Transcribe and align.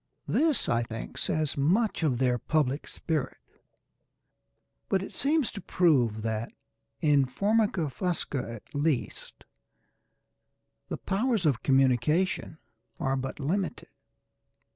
This 0.27 0.67
I 0.67 0.81
think 0.81 1.19
says 1.19 1.55
much 1.55 1.99
for 2.01 2.09
their 2.09 2.39
public 2.39 2.87
spirit, 2.87 3.37
but 4.89 5.03
it 5.03 5.13
seems 5.13 5.51
to 5.51 5.61
prove 5.61 6.23
that, 6.23 6.51
in 7.01 7.27
F. 7.29 7.35
fusca 7.35 8.49
at 8.51 8.73
least, 8.73 9.43
the 10.89 10.97
powers 10.97 11.45
of 11.45 11.61
communication 11.61 12.57
are 12.99 13.15
but 13.15 13.39
limited. 13.39 13.89